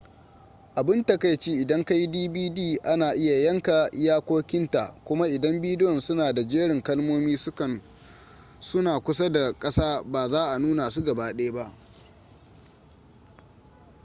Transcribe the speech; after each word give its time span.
abun 0.79 1.03
takaici 1.05 1.51
idan 1.61 1.83
kayi 1.85 2.07
dvd 2.07 2.59
ana 2.83 3.13
iya 3.15 3.39
yanka 3.45 3.89
iyakokin 3.91 4.71
ta 4.71 4.95
kuma 5.05 5.27
idan 5.27 5.61
bidiyon 5.61 5.99
suna 5.99 6.33
da 6.33 6.43
jerin 6.43 6.81
kalmomin 6.83 7.37
suna 8.59 8.99
kusa 8.99 9.29
da 9.29 9.53
kasa 9.53 10.03
ba 10.03 10.29
za 10.29 10.43
a 10.51 10.59
nuna 10.59 10.89
su 10.91 11.01
gabaɗaya 11.03 11.51
ba 11.53 11.73